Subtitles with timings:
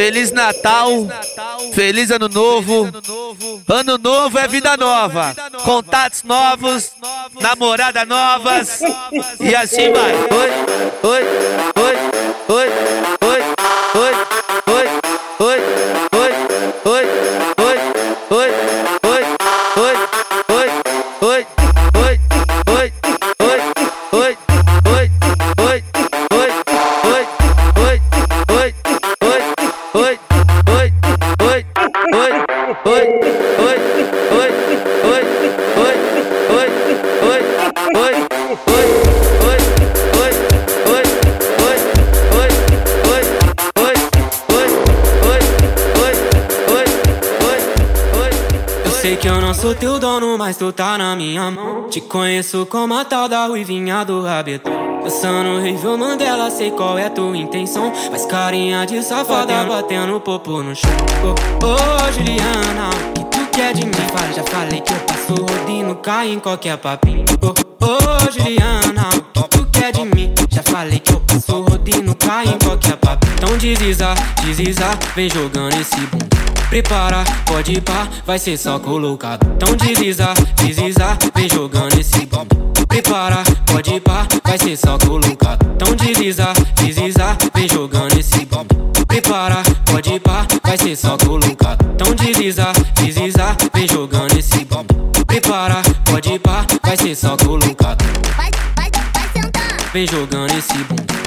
[0.00, 0.88] Feliz Natal,
[1.74, 2.88] feliz Ano Novo.
[3.68, 6.92] Ano Novo é vida nova, contatos novos,
[7.38, 8.80] namorada novas
[9.38, 10.14] e assim vai.
[10.14, 10.50] Oi,
[11.02, 11.79] oi,
[49.00, 51.88] sei que eu não sou teu dono, mas tu tá na minha mão.
[51.88, 55.00] Te conheço como a tal da ruivinha do rabetão.
[55.02, 57.90] Pensando horrível Mandela, sei qual é tua intenção.
[58.10, 60.90] Faz carinha de safada, batendo popo no chão.
[61.24, 63.92] Ô, ô, Juliana, o que tu quer de mim?
[63.92, 67.24] Fala, já falei que eu passo rodinho, cai em qualquer papinho.
[67.40, 70.34] Ô, ô, Juliana, o que tu quer de mim?
[70.50, 71.69] Já falei que eu passo rodinho,
[73.50, 76.28] Então desliza, desliza, vem jogando esse bumbum.
[76.68, 79.44] Prepara, pode ir pá, vai ser só colocado.
[79.56, 82.72] Então desliza, desliza, vem jogando esse bumbum.
[82.86, 85.66] Prepara, pode ir pá, vai ser só colocado.
[85.74, 88.92] Então desliza, desliza, vem jogando esse bumbum.
[89.08, 91.84] Prepara, pode ir pá, vai ser só colocado.
[91.92, 95.10] Então desliza, desliza, vem jogando esse bumbum.
[95.26, 98.04] Prepara, pode ir pá, vai ser só colocado.
[98.36, 99.90] Vai, vai, vai sentando.
[99.92, 101.20] Vem jogando esse bumbum.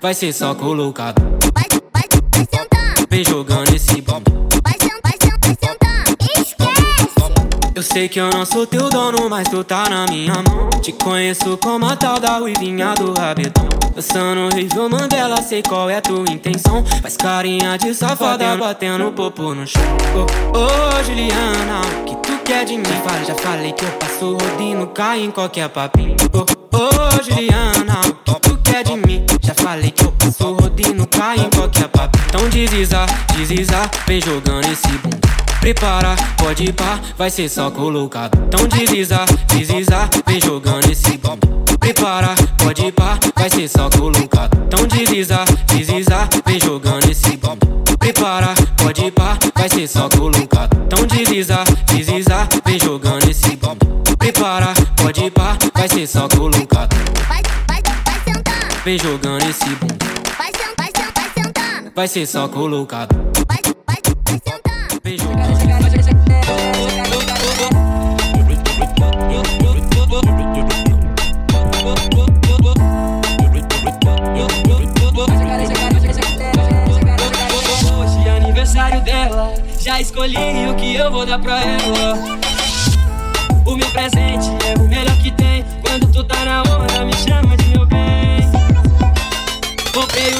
[0.00, 1.20] Vai ser só colocado.
[1.52, 3.08] Vai, vai, vai sentando.
[3.10, 4.46] Vem jogando esse bumbum.
[4.62, 5.78] Vai, vai, vai sentando.
[6.36, 7.32] Esquece.
[7.74, 10.70] Eu sei que eu não sou teu dono, mas tu tá na minha mão.
[10.80, 13.68] Te conheço como a tal da ruivinha do rabetão.
[13.92, 16.84] Dançando horrível Mandela, sei qual é tua intenção.
[17.02, 19.82] Faz carinha de safada, batendo popo no chão.
[20.14, 22.84] Ô, ô, Juliana, o que tu quer de mim?
[23.04, 26.14] Fala, já falei que eu passo rodinho, cai em qualquer papinho.
[26.32, 27.87] Ô, ô, Juliana,
[29.68, 32.24] falei que eu passo rodinho, cai em qualquer papinho.
[32.28, 33.04] Então desliza,
[33.36, 35.20] desliza, vem jogando esse bumbum.
[35.60, 38.38] Prepara, pode ir pá, vai ser só colocado.
[38.46, 41.64] Então desliza, desliza, vem jogando esse bumbum.
[41.78, 44.56] Prepara, pode ir pá, vai ser só colocado.
[44.66, 47.82] Então desliza, desliza, vem jogando esse bumbum.
[47.98, 50.78] Prepara, pode ir pá, vai ser só colocado.
[50.86, 54.02] Então desliza, desliza, vem jogando esse bumbum.
[54.16, 56.96] Prepara, pode ir pá, vai ser só colocado.
[58.84, 59.96] Vem jogando esse bumbum.
[60.38, 61.92] Vai, sen- vai, sen- vai sentando.
[61.94, 63.14] Vai ser só colocado.
[63.46, 65.00] Vai, vai, vai sentando.
[65.04, 66.58] Vem jogando.
[77.98, 82.14] Hoje é aniversário dela, já escolhi o que eu vou dar pra ela.
[83.66, 85.64] O meu presente é o melhor que tem.
[85.82, 87.97] Quando tu tá na onda, me chama de meu bem.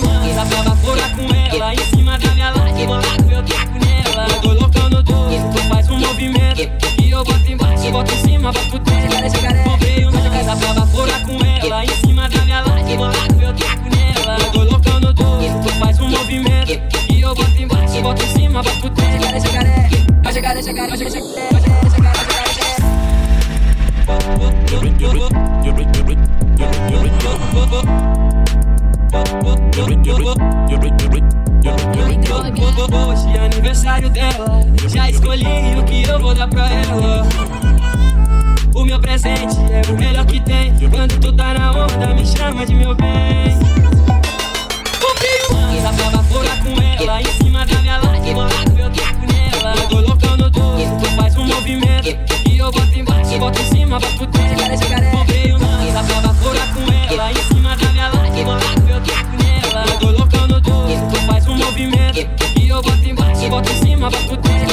[0.03, 1.75] Uma asa pra baforar com ela.
[1.75, 4.27] Em cima da minha laje, bolado eu taco nela.
[4.29, 6.71] Eu tô colocando tudo, tu faz um movimento.
[7.03, 9.65] E eu boto embaixo, boto em cima, boto dentro.
[9.65, 11.85] Comprei uma asa pra baforar com ela.
[11.85, 14.39] Em cima da minha laje, bolado eu taco nela.
[14.39, 16.81] Eu tô colocando tudo, tu faz um movimento.
[17.13, 19.09] E eu boto embaixo, boto em cima, boto dentro.
[33.09, 35.45] Hoje é aniversário dela, já escolhi
[35.79, 37.27] o que eu vou dar pra ela.
[38.75, 40.75] O meu presente é o melhor que tem.
[40.91, 43.59] Quando tu tá na onda, me chama de meu bem.
[45.01, 47.21] Comprei uma asa pra baforar com ela.
[47.21, 49.75] Em cima da minha laje, bolado eu taco nela.
[49.75, 52.19] Eu tô colocando tudo, tu faz um movimento.
[52.49, 55.19] E eu boto embaixo, boto em cima, boto dentro.
[55.19, 57.33] Comprei uma asa pra baforar com ela.
[57.33, 58.78] Em cima da minha laje, bolado
[62.79, 64.69] eu boto embaixo, boto em cima, boto dentro.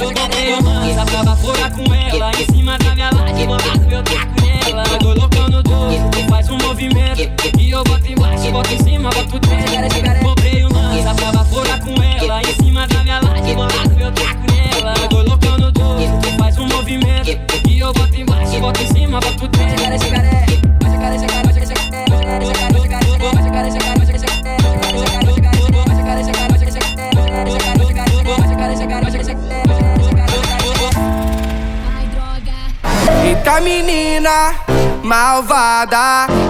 [0.00, 2.30] Eu comprei uma asa pra baforar com ela.
[2.38, 2.79] Em cima da minha laje,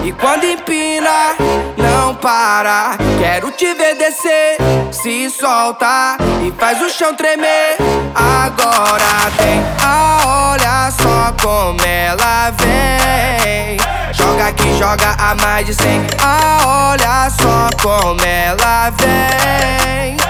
[0.05, 1.35] E quando empina,
[1.75, 2.95] não para.
[3.19, 4.55] Quero te ver descer,
[4.89, 7.75] se solta e faz o chão tremer.
[8.15, 13.77] Agora tem a olha só como ela vem.
[14.13, 16.01] Joga aqui, joga a mais de cem.
[16.23, 20.20] Ah, olha só como ela vem.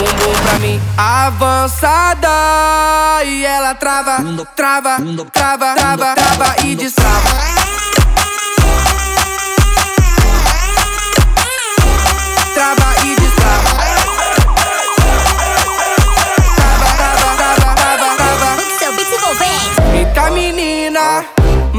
[0.00, 0.80] Bumbum pra mim.
[0.96, 2.28] Avançada.
[3.24, 4.16] E ela trava,
[4.56, 4.96] trava,
[5.30, 7.60] trava, trava, trava e destrava.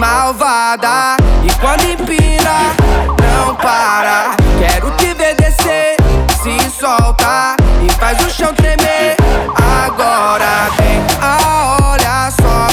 [0.01, 2.73] Malvada E quando empina,
[3.21, 4.10] não para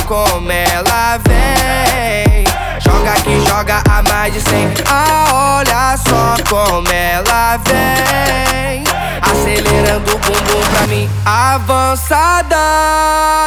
[0.08, 2.44] como ela vem.
[2.80, 4.72] Joga aqui, joga a mais de cem.
[4.90, 8.82] Ah, olha só como ela vem.
[9.20, 11.10] Acelerando o bumbum pra mim.
[11.26, 12.56] Avançada.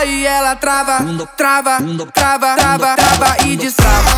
[0.06, 1.00] E ela trava,
[1.36, 1.80] trava,
[2.14, 4.12] trava, trava, trava e destrava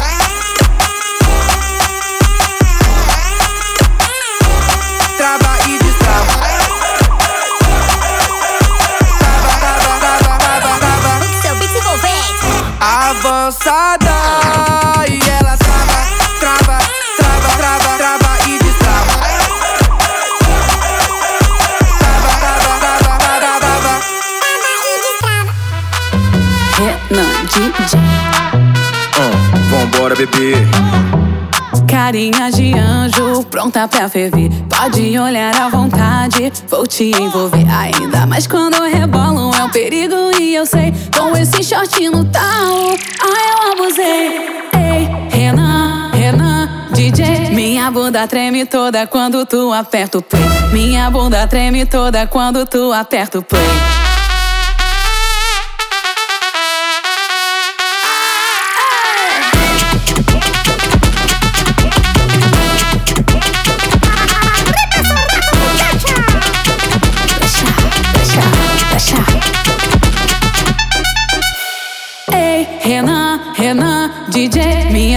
[33.88, 34.50] pra ferver.
[34.70, 37.66] Pode olhar à vontade, vou te envolver.
[37.70, 40.94] Ainda mais quando eu rebolo, é um perigo e eu sei.
[41.18, 44.54] Com esse short no tal, ai eu abusei.
[44.74, 47.50] Ei, Renan, Renan, DJ.
[47.52, 50.44] Minha bunda treme toda quando tu aperta o play.
[50.72, 53.62] Minha bunda treme toda quando tu aperta o play.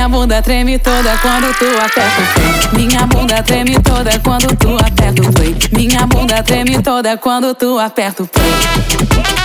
[0.07, 2.87] Minha bunda treme toda quando tu aperta o play.
[2.87, 5.57] Minha bunda treme toda quando tu aperta o play.
[5.73, 9.36] Minha bunda treme toda quando tu aperta o play.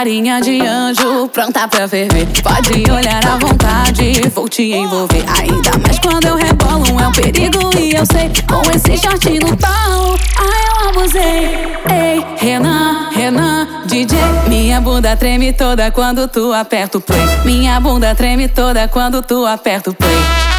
[0.00, 2.26] Carinha de anjo, pronta pra ferver.
[2.42, 5.22] Pode olhar à vontade, vou te envolver.
[5.38, 8.30] Ainda mais quando eu rebolo, é um perigo e eu sei.
[8.48, 11.50] Com esse short no tal, ai eu abusei.
[11.90, 14.18] Ei, Renan, Renan, DJ.
[14.48, 17.20] Minha bunda treme toda quando tu aperta o play.
[17.44, 20.49] Minha bunda treme toda quando tu aperta o play.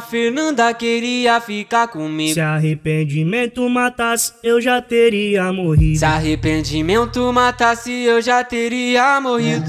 [0.00, 2.34] Fernanda queria ficar comigo.
[2.34, 5.98] Se arrependimento matasse, eu já teria morrido.
[5.98, 9.64] Se arrependimento matasse, eu já teria morrido.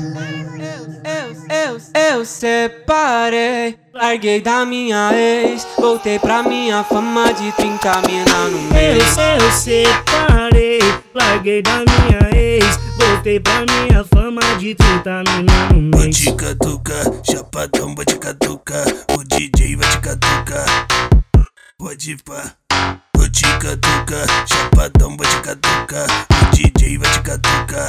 [1.04, 1.78] Eu, eu,
[2.18, 9.18] eu separei, larguei da minha ex, voltei pra minha fama de 30 mina no mês.
[9.18, 10.80] Eu, eu separei,
[11.14, 16.18] larguei da minha ex, voltei pra minha fama de 30 mina no mês.
[16.18, 20.88] te catucar, chapadão vou te catucar, o DJ vai te catucar.
[21.78, 22.54] Pode pá.
[23.16, 27.88] Vou te catucar, chapadão vou te catucar, o DJ vai te catucar.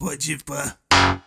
[0.00, 0.76] Pode pá.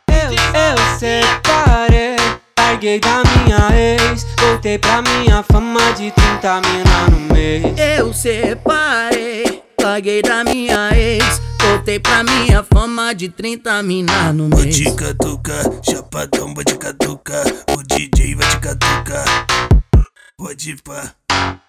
[0.09, 2.15] Eu, eu separei,
[2.59, 7.63] larguei da minha ex, voltei pra minha fama de 30 mina no mês.
[7.77, 11.41] Eu separei, larguei da minha ex,
[11.75, 14.75] voltei pra minha fama de 30 mina no mês.
[14.75, 17.45] te catucar, chapadão vou te catucar,
[17.77, 19.25] o DJ vai te catucar.
[20.37, 21.13] Pode pá.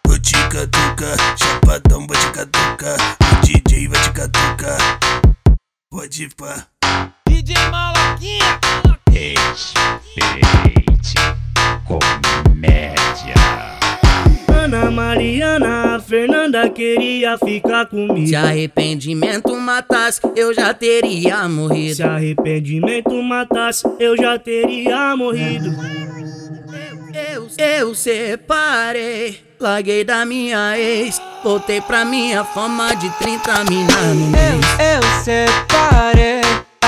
[0.07, 4.99] Vou te catucar, chapadão vou te catucar, o DJ vai te catucar.
[5.91, 6.67] Pode pá.
[13.27, 13.86] Ana
[14.68, 18.26] Mariana, a Fernanda queria ficar comigo.
[18.26, 22.02] Se arrependimento matasse, eu já teria Se morrido.
[22.04, 25.73] arrependimento matasse, eu já teria morrido.
[27.32, 34.26] Eu, eu separei, larguei da minha ex, voltei pra minha fama de 30 mina no
[34.26, 34.42] mês.
[34.80, 36.36] Eu, eu separei,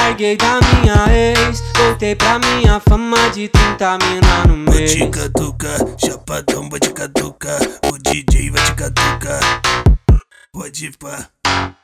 [0.08, 4.92] larguei da minha ex, voltei pra minha fama de 30 mina no Vou mês.
[4.92, 9.40] te catucar, chapadão vou te catucar, o DJ vai te catucar.
[10.52, 11.28] Pode pá.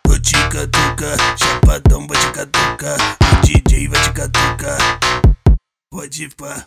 [0.07, 4.78] Vou te catucar, chapadão vou te catucar, o DJ vai te catucar.
[5.90, 6.66] Pode pá.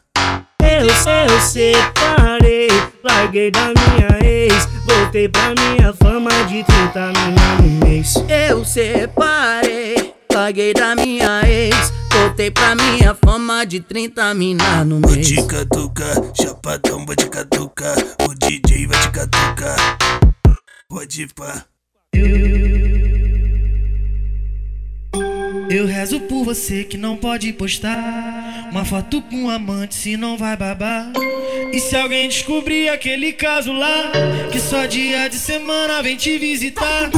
[0.62, 2.68] Eu, eu separei,
[3.04, 8.14] larguei da minha ex, voltei pra minha fama de 30 mina no mês.
[8.30, 15.12] Eu separei, larguei da minha ex, voltei pra minha fama de 30 mina no Vou
[15.12, 15.28] mês.
[15.28, 19.98] te catucar, chapadão vou te catucar, o DJ vai te catucar.
[20.88, 21.66] Pode pá.
[25.70, 30.38] Eu rezo por você que não pode postar uma foto com um amante, se não
[30.38, 31.12] vai babar.
[31.74, 34.12] E se alguém descobrir aquele caso lá,
[34.52, 37.10] que só dia de semana vem te visitar.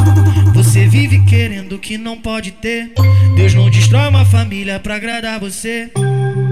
[0.79, 2.89] Você vive querendo o que não pode ter.
[3.35, 5.91] Deus não destrói uma família pra agradar você.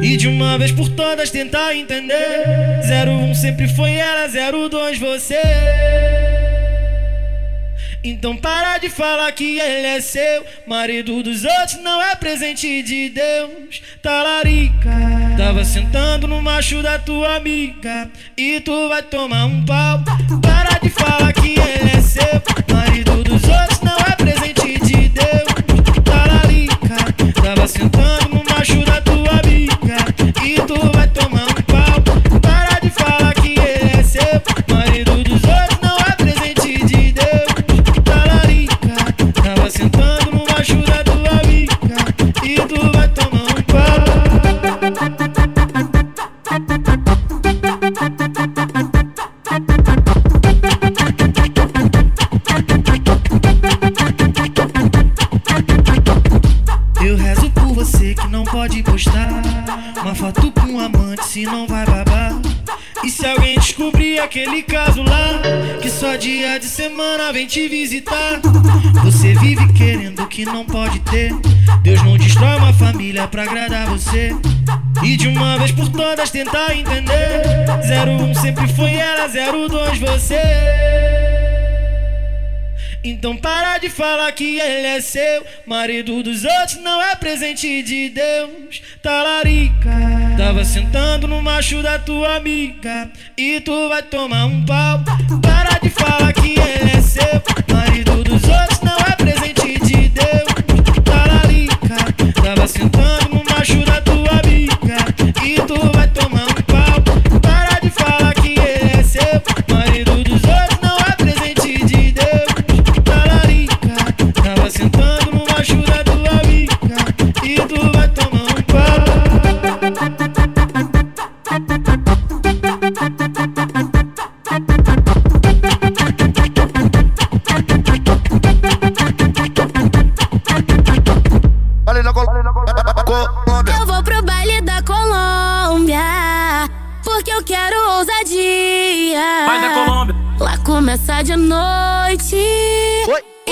[0.02, 2.44] E de uma vez por todas tentar entender.
[2.84, 5.40] 01 sempre foi ela, 02 você.
[8.04, 13.10] Então para de falar que ele é seu Marido dos outros não é presente de
[13.10, 14.92] Deus Talarica
[15.36, 20.04] Tava sentando no macho da tua amiga E tu vai tomar um pau
[20.42, 22.42] Para de falar que ele é seu
[22.74, 23.07] Marido
[27.78, 28.27] Tava sentando
[67.38, 68.42] vem te visitar.
[69.04, 71.32] Você vive querendo o que não pode ter.
[71.84, 74.36] Deus não destrói uma família pra agradar você.
[75.04, 77.44] E de uma vez por todas tentar entender.
[77.86, 81.27] 01 sempre foi ela, 02 você
[83.04, 85.46] então para de falar que ele é seu.
[85.66, 88.82] Marido dos outros não é presente de Deus.
[89.02, 93.10] Talarica Tava sentando no macho da tua amiga.
[93.36, 95.04] E tu vai tomar um pau.
[95.42, 97.42] Para de falar que ele é seu.
[97.74, 98.37] Marido dos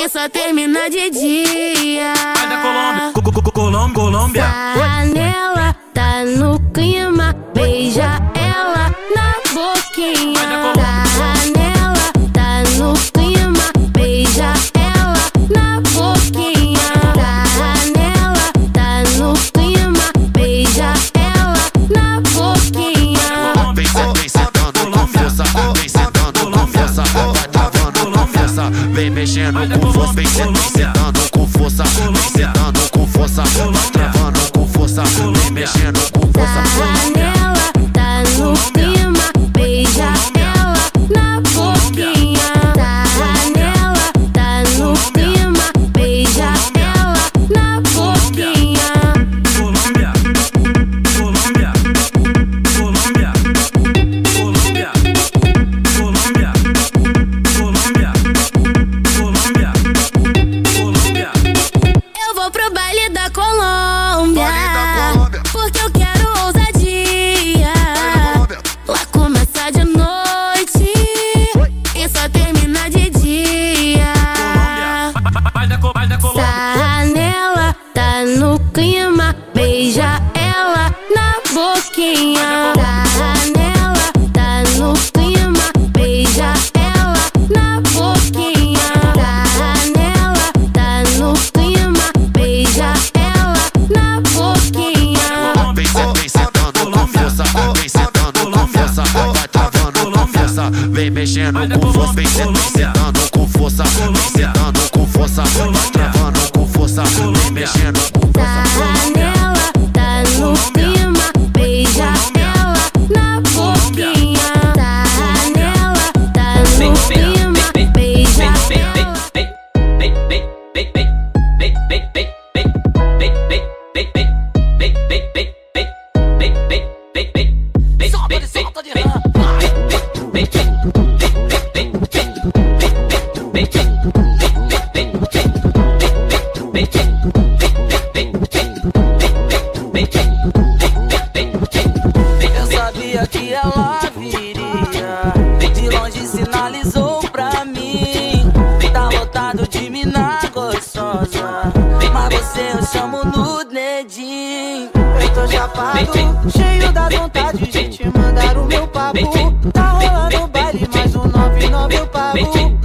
[0.09, 2.13] só termina de dia.
[2.35, 3.51] Vai da Colômbia, co
[3.93, 4.45] Colômbia,
[4.77, 11.04] Panela, tá no clima, beija ela na boquinha.
[29.67, 30.93] Colômbia, Colômbia,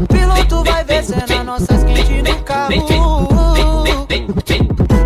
[0.08, 2.72] Piloto vai vencer cena nossas quentes no carro.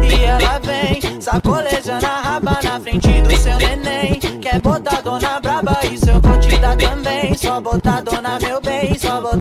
[0.03, 4.20] E ela vem, sacolejando a raba na frente do seu neném.
[4.40, 7.35] Quer botar dona braba e seu te dar também.
[7.35, 9.34] Só botar dona, meu bem, só botar.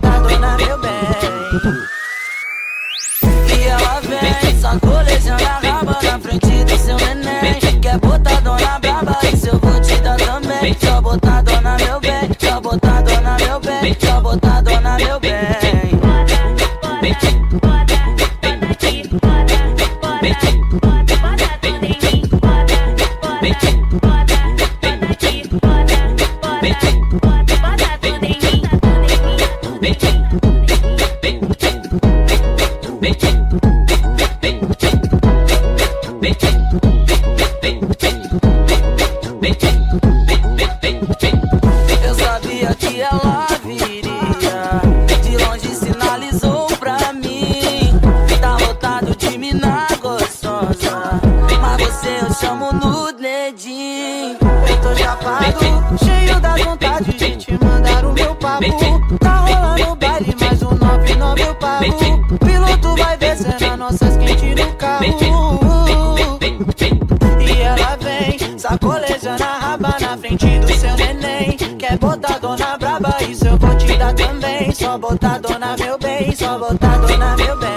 [13.83, 15.33] bem, só botar dona meu bem.
[17.01, 17.33] Bitch.
[55.23, 59.17] safado, cheio da vontade de te mandar o meu papo.
[59.19, 62.37] Tá rolando baile, mas o 99 eu pago.
[62.39, 65.05] Piloto vai descendo nossas quentes no carro.
[67.39, 71.57] E ela vem, sacolejando a raba na frente do seu neném.
[71.77, 74.71] Quer botar dona braba, isso eu vou te dar também.
[74.73, 77.73] Só botar dona meu bem, só botar dona meu bem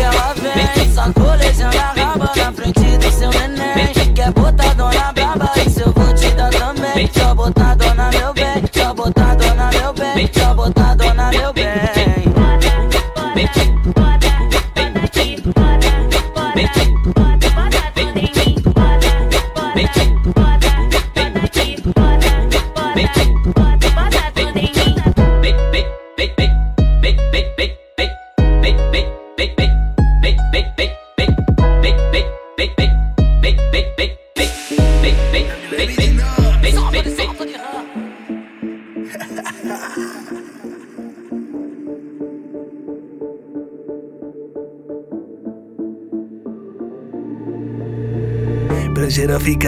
[0.00, 3.57] ela vem Sacolejando a raba na frente do seu neném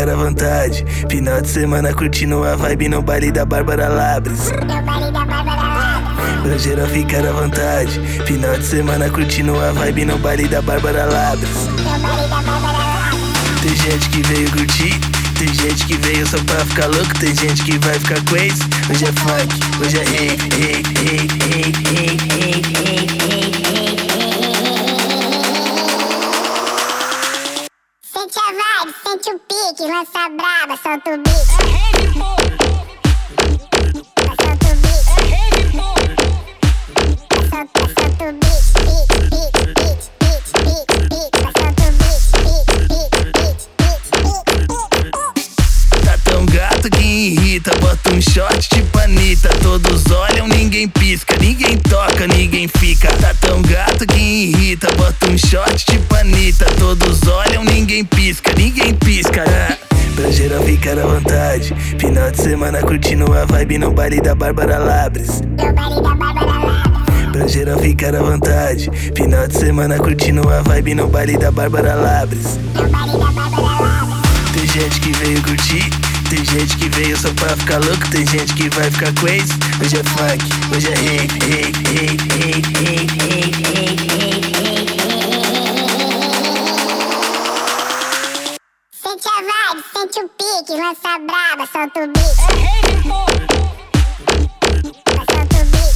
[0.00, 0.84] ficar à vontade.
[1.10, 4.50] Final de semana curtindo a vibe no baile da Bárbara Labres.
[6.42, 8.00] Pra geral ficar à vontade.
[8.24, 11.68] Final de semana curtindo a vibe no baile da Bárbara Labres.
[13.62, 14.98] Tem gente que veio curtir,
[15.38, 18.62] tem gente que veio só pra ficar louco, tem gente que vai ficar crazy.
[18.90, 22.16] Hoje é funk, hoje é hey, hey, hey, hey, hey,
[22.86, 22.89] hey,
[29.72, 30.08] beat.
[46.04, 49.50] Tá tão gato que irrita, bota um shot tipo Anitta.
[49.62, 53.08] Todos olham, ninguém pisca, ninguém toca, ninguém fica.
[53.18, 56.64] Tá tão gato que irrita, bota um shot tipo Anitta.
[56.78, 59.09] Todos olham, ninguém pisca, ninguém pisca.
[60.30, 61.74] Geral ficar à vontade.
[61.98, 65.40] Final de semana curtindo a vibe no baile da Bárbara Labres.
[67.32, 68.90] Pra geral ficar à vontade.
[69.14, 72.58] Final de semana curtindo a vibe no baile da Bárbara Labres.
[74.52, 75.90] Tem gente que veio curtir,
[76.28, 79.52] tem gente que veio só pra ficar louco, tem gente que vai ficar crazy.
[79.80, 83.06] Hoje é funk, hoje é hey, hey, hey, hey, hey,
[83.76, 83.99] hey,
[90.10, 92.36] sente o pique, lança braba, solta o beat.
[95.30, 95.90] Solta o beat.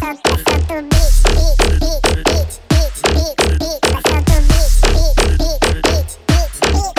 [0.00, 3.80] Solta, solta o beat, beat, beat, beat, beat, beat, beat.
[4.06, 6.94] Solta o beat, beat, beat, beat, beat.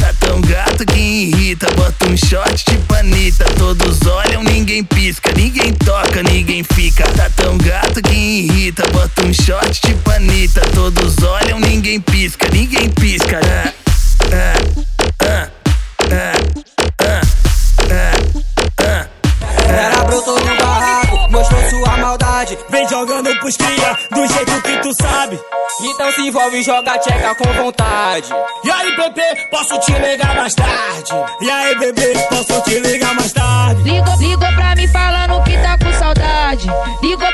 [0.00, 3.44] Tá tão gato que irrita, bota um shot tipo Anitta.
[3.56, 7.04] Todos olham, ninguém pisca, ninguém toca, ninguém fica.
[7.12, 10.60] Tá tão gato que irrita, bota um shot tipo Anitta.
[10.74, 13.40] Todos olham, ninguém pisca, ninguém pisca.
[13.44, 13.72] Ah,
[14.32, 14.70] ah,
[15.22, 15.50] ah,
[17.02, 17.20] ah,
[17.90, 18.06] ah,
[18.82, 19.06] ah.
[19.68, 22.58] Era brotou no barraco, mostrou sua maldade.
[22.70, 25.38] Vem jogando pros cria, do jeito que tu sabe.
[25.82, 28.28] Então se envolve e joga tcheca com vontade.
[28.64, 31.12] E aí, bebê, posso te ligar mais tarde?
[31.40, 33.82] E aí, bebê, posso te ligar mais tarde?
[33.82, 36.66] Ligou, ligou pra mim falando que tá com saudade.
[37.02, 37.32] Ligou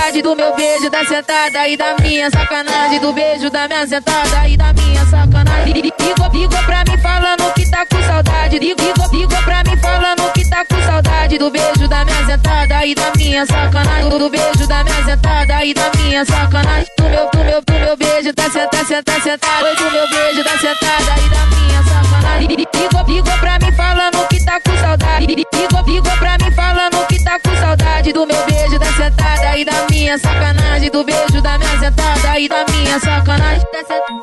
[0.00, 3.00] saudade do meu beijo, da sentada e da minha sacanagem.
[3.00, 5.72] Do beijo, da minha sentada e da minha sacanagem.
[5.74, 8.58] Ligou, ligou pra mim falando que tá com saudade.
[8.58, 12.94] Ligou, ligou pra mim falando que tá com saudade do beijo, da minha sentada e
[12.94, 14.08] da minha sacanagem.
[14.08, 16.86] Do beijo, da minha sentada e da minha sacanagem.
[16.96, 19.74] Do meu, do meu, do meu beijo, tá sentada, sentada, sentada.
[19.74, 22.48] Do meu beijo, da sentada e da minha sacanagem.
[22.48, 25.26] Ligou, ligou pra mim falando que tá com saudade.
[25.26, 29.85] Ligou, ligou pra mim falando tá com saudade do meu beijo, da sentada e da
[29.89, 30.89] minha sacanagem.
[30.91, 33.65] Do beijo, da minha sentada e da minha sacanagem.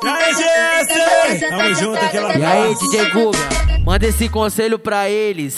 [0.02, 1.40] E aí, GS?
[1.48, 3.38] Tamo junto aquela E aí, DJ Guga,
[3.84, 5.56] manda esse conselho pra eles.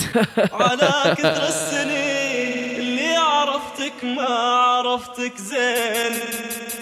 [0.52, 6.12] على كثر السنين اللي عرفتك ما عرفتك زين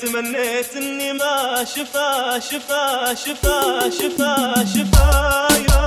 [0.03, 5.85] تمنيت اني ما شفا شفا شفا شفا شفا يا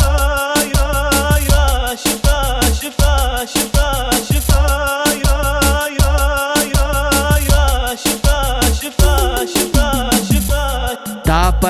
[0.00, 0.14] يا
[0.74, 0.90] يا
[1.50, 3.71] يا شفا شفا شفا شفا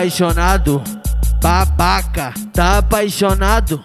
[0.04, 0.84] apaixonado?
[1.42, 2.34] Babaca.
[2.52, 3.82] Tá apaixonado?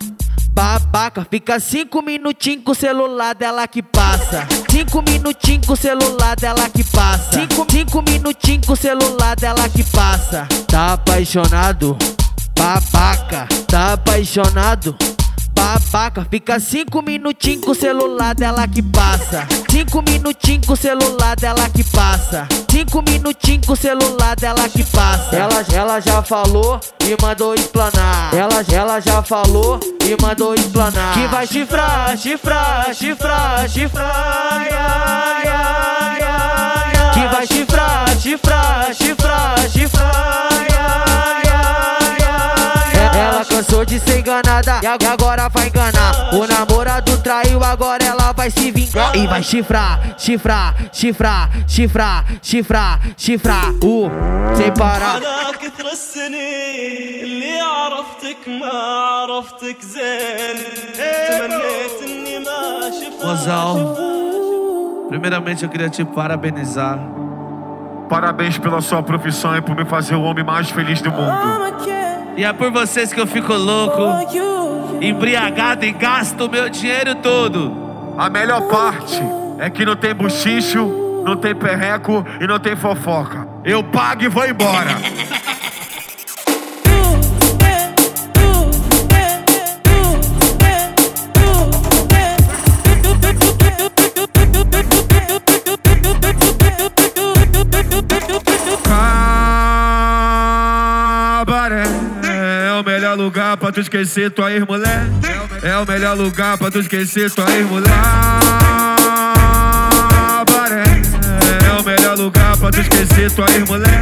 [0.50, 4.44] Babaca, fica cinco minutinhos com o celular dela que passa.
[4.68, 7.38] Cinco minutinhos com o celular dela que passa.
[7.38, 10.48] Cinco, cinco minutinhos com o celular dela que passa.
[10.66, 11.96] Tá apaixonado?
[12.58, 13.46] Babaca.
[13.68, 14.96] Tá apaixonado?
[15.58, 19.44] Babaca, fica cinco minutinhos com o celular dela que passa.
[19.68, 22.46] Cinco minutinhos com o celular dela que passa.
[22.70, 25.34] Cinco minutinhos com o celular dela que passa.
[25.34, 28.32] Ela, ela já falou e mandou explanar.
[28.32, 31.14] Ela, ela já falou e mandou explanar.
[31.14, 34.62] Que vai chifrar, chifrar, chifrar, chifrar.
[34.64, 35.88] ia.
[37.14, 40.48] Que vai chifrar, chifrar, chifrar, chifrar.
[40.70, 40.86] ia,
[41.44, 41.58] ia,
[42.20, 43.20] ia, ia.
[43.20, 46.32] Ela Cansou de ser enganada e agora vai enganar.
[46.32, 49.16] O namorado traiu, agora ela vai se vingar.
[49.16, 53.70] E vai chifrar, chifrar, chifrar, chifrar, chifrar, chifrar.
[53.82, 54.08] O
[54.54, 55.20] sem parar.
[63.20, 63.96] Rosal,
[65.08, 66.96] primeiramente eu queria te parabenizar.
[68.08, 72.07] Parabéns pela sua profissão e por me fazer o homem mais feliz do mundo.
[72.38, 74.00] E é por vocês que eu fico louco,
[75.00, 77.76] embriagado e gasto o meu dinheiro todo.
[78.16, 79.20] A melhor parte
[79.58, 80.86] é que não tem buchicho,
[81.24, 83.44] não tem perreco e não tem fofoca.
[83.64, 84.90] eu pago e vou embora.
[103.28, 105.02] Lugar pra tu esquecer tua ex-mulher.
[105.62, 107.92] É o melhor lugar pra tu esquecer tua ex-mulher.
[111.66, 114.00] É o melhor lugar pra tu esquecer tua ex-mulher.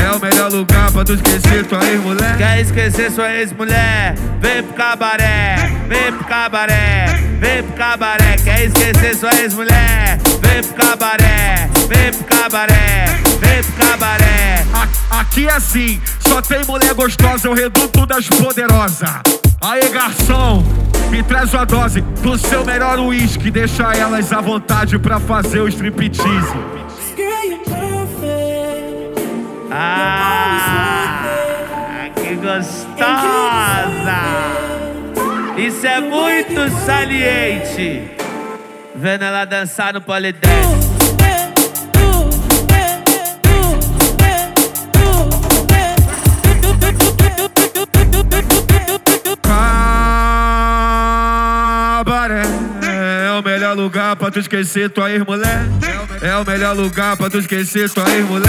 [0.00, 2.36] É o melhor lugar pra tu esquecer tua ex-mulher.
[2.36, 4.14] Quer esquecer sua ex-mulher?
[4.40, 5.56] Vem pro cabaré,
[5.88, 7.06] vem pro cabaré,
[7.40, 8.36] vem pro cabaré.
[8.44, 10.20] Quer esquecer sua ex-mulher?
[10.40, 13.06] Vem pro cabaré, vem pro cabaré,
[13.42, 14.64] vem pro cabaré.
[15.10, 19.10] Aqui é assim, só tem mulher gostosa, o reduto das poderosas.
[19.60, 20.64] Aê, garçom,
[21.10, 23.50] me traz uma dose do seu melhor uísque.
[23.50, 26.56] Deixa elas à vontade pra fazer o striptease.
[29.70, 31.24] Ah,
[32.14, 32.92] que gostosa!
[35.56, 38.10] Isso é muito saliente.
[38.94, 40.91] Vendo ela dançar no polidense.
[53.72, 55.66] Melhor lugar pra tu esquecer tua ex-mulher.
[56.20, 58.48] É o melhor lugar pra tu esquecer tua ex-mulher.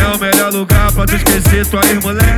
[0.00, 2.36] É o melhor lugar pra tu esquecer tua ex-mulher.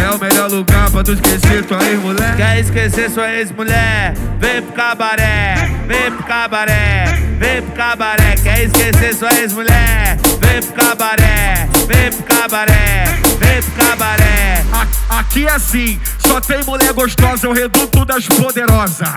[0.00, 2.36] É o melhor lugar pra tu esquecer tua ex-mulher.
[2.36, 4.14] Quer esquecer sua ex-mulher?
[4.38, 5.54] Vem pro cabaré,
[5.88, 7.04] vem pro cabaré,
[7.38, 8.36] vem pro cabaré.
[8.42, 10.18] Quer esquecer sua ex-mulher?
[10.40, 13.04] Vem pro cabaré, vem pro cabaré,
[13.36, 14.64] vem pro cabaré.
[15.08, 19.08] Aqui é assim, só tem mulher gostosa, o reduto das poderosas.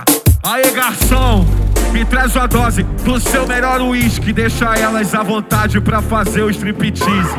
[0.44, 1.46] Aê, garçom,
[1.92, 4.32] me traz uma dose do seu melhor uísque.
[4.32, 7.36] Deixa elas à vontade pra fazer o striptease.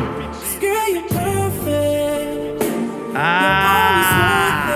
[3.15, 4.69] Ah,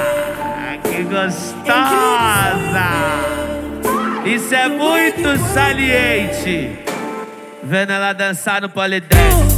[0.84, 1.56] que gostosa!
[4.26, 6.80] Isso é muito saliente.
[7.64, 9.55] Vendo ela dançar no polidense.